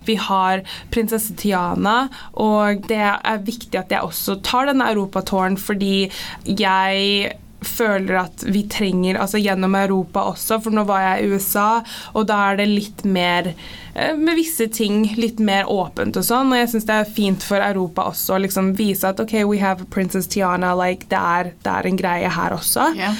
[0.07, 1.97] vi har prinsesse Tiana,
[2.39, 6.07] og det er viktig at jeg også tar denne europatåren fordi
[6.47, 11.81] jeg føler at vi trenger altså gjennom Europa også, for nå var jeg i USA,
[12.13, 16.53] og da er det litt mer eh, med visse ting litt mer åpent og sånn,
[16.53, 19.61] og jeg syns det er fint for Europa også å liksom vise at ok, we
[19.63, 22.91] have Princess Tiana, like det er, det er en greie her også.
[22.97, 23.13] Ja.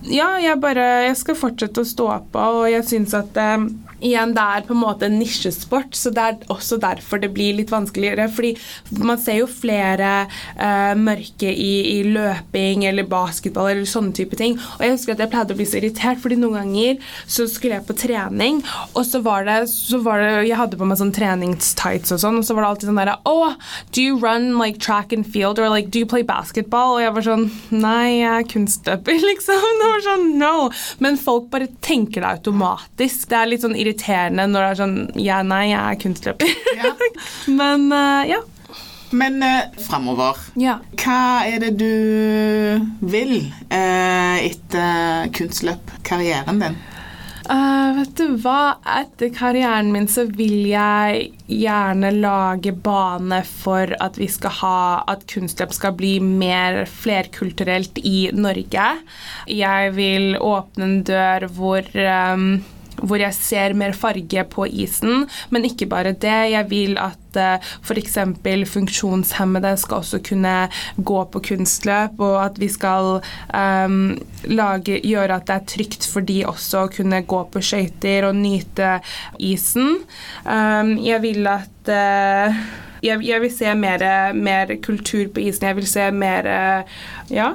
[0.00, 3.66] Ja, jeg bare Jeg skal fortsette å stå på, og jeg syns at eh,
[4.00, 7.58] Igjen, det er på en måte en nisjesport, så det er også derfor det blir
[7.58, 8.30] litt vanskeligere.
[8.32, 8.54] Fordi
[9.04, 10.24] man ser jo flere
[10.56, 14.56] uh, mørke i, i løping eller basketball eller sånne type ting.
[14.78, 17.76] Og jeg husker at jeg pleide å bli så irritert, fordi noen ganger så skulle
[17.76, 18.62] jeg på trening,
[18.94, 22.40] og så var det, så var det Jeg hadde på meg sånn treningstights og sånn,
[22.40, 23.52] og så var det alltid sånn derre Oh,
[23.92, 26.96] do you run like track and field, or like do you play basketball?
[26.96, 29.68] Og jeg var sånn Nei, jeg er kunstløper, liksom.
[29.82, 30.70] Det var sånn No.
[31.02, 33.28] Men folk bare tenker det automatisk.
[33.28, 36.56] Det er litt sånn irriterende når det er sånn Ja, nei, jeg er kunstløper.
[36.78, 36.94] Ja.
[37.60, 38.40] Men uh, ja.
[39.10, 40.78] Men uh, framover, ja.
[41.02, 43.34] hva er det du vil
[43.74, 46.78] eh, etter kunstløpkarrieren din?
[47.50, 48.76] Uh, vet du hva?
[49.00, 55.24] Etter karrieren min så vil jeg gjerne lage bane for at vi skal ha At
[55.30, 58.86] kunstløp skal bli mer flerkulturelt i Norge.
[59.50, 62.60] Jeg vil åpne en dør hvor ehm,
[63.02, 66.38] hvor jeg ser mer farge på isen, men ikke bare det.
[66.52, 68.18] Jeg vil at uh, f.eks.
[68.72, 70.56] funksjonshemmede skal også kunne
[70.96, 73.20] gå på kunstløp, og at vi skal
[73.54, 78.28] um, lage, gjøre at det er trygt for de også å kunne gå på skøyter
[78.28, 78.98] og nyte
[79.38, 79.98] isen.
[80.44, 82.62] Um, jeg vil at uh,
[83.00, 84.04] jeg, jeg vil se mer,
[84.36, 85.70] mer kultur på isen.
[85.70, 87.54] Jeg vil se mer uh, Ja.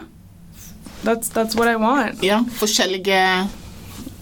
[1.05, 2.23] That's, that's what I want.
[2.23, 3.19] Ja, forskjellige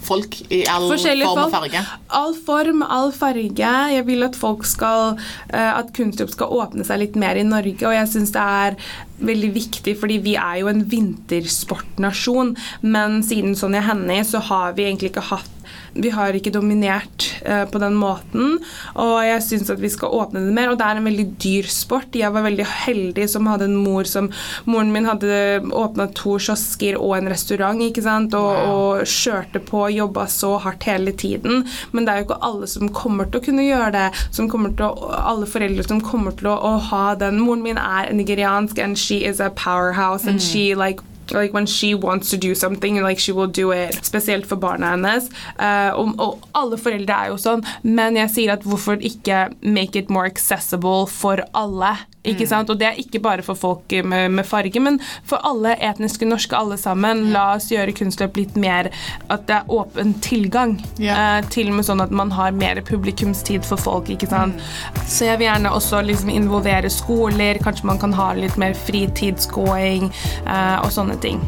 [0.06, 1.82] folk i all Forskjellige form og farge.
[2.20, 3.72] All form, all farge.
[3.94, 5.16] Jeg vil at folk skal
[5.52, 8.78] eh, At kunstjobb skal åpne seg litt mer i Norge, og jeg syns det er
[9.24, 14.88] veldig viktig, fordi vi er jo en vintersportnasjon, men siden Sonja Hennie så har vi
[14.88, 15.53] egentlig ikke hatt
[15.94, 18.58] vi har ikke dominert eh, på den måten,
[18.98, 20.72] og jeg syns at vi skal åpne det mer.
[20.72, 22.16] Og det er en veldig dyr sport.
[22.18, 24.30] Jeg var veldig heldig som hadde en mor som
[24.66, 29.86] Moren min hadde åpna to kiosker og en restaurant, ikke sant, og, og kjørte på,
[29.94, 31.64] jobba så hardt hele tiden.
[31.92, 34.06] Men det er jo ikke alle som kommer til å kunne gjøre det.
[34.34, 37.42] Som kommer til å, alle foreldre som kommer til å, å ha den.
[37.44, 41.94] Moren min er nigeriansk, and she is a powerhouse, and she like Like when she
[41.94, 44.04] wants to do something, like she will do it.
[44.04, 45.30] Spesielt for barna hennes.
[45.58, 49.96] Uh, og, og alle foreldre er jo sånn, men jeg sier at hvorfor ikke make
[49.96, 51.96] it more accessible for alle?
[52.24, 52.70] Ikke sant?
[52.72, 56.56] Og det er ikke bare for folk med, med farge, men for alle etniske norske,
[56.56, 57.26] alle sammen.
[57.34, 58.90] La oss gjøre kunstløp litt mer
[59.32, 60.78] At det er åpen tilgang.
[60.98, 61.38] Yeah.
[61.38, 64.10] Eh, til og med sånn at man har mer publikumstid for folk.
[64.10, 64.60] ikke sant?
[65.06, 67.60] Så jeg vil gjerne også liksom involvere skoler.
[67.64, 71.42] Kanskje man kan ha litt mer fritidsgåing eh, og sånne ting.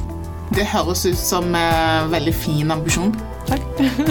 [0.55, 3.11] Det høres ut som en veldig fin ambisjon.
[3.47, 3.63] Takk.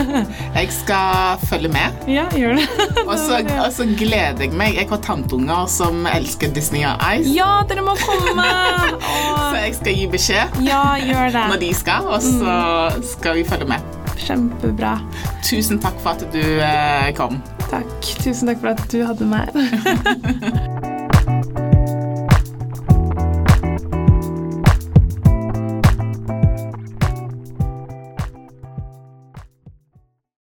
[0.56, 1.96] Jeg skal følge med.
[2.12, 2.68] ja, gjør det.
[3.10, 4.76] Og så, og så gleder jeg meg.
[4.80, 7.34] Jeg har tanteunger som elsker Disney og Ice.
[7.36, 8.46] ja, dere må komme!
[9.52, 12.56] Så jeg skal gi beskjed ja, gjør når de skal, og så
[13.14, 13.94] skal vi følge med.
[14.26, 14.96] Kjempebra.
[15.46, 17.40] Tusen takk for at du eh, kom.
[17.70, 17.94] Takk.
[18.24, 21.05] Tusen takk for at du hadde meg.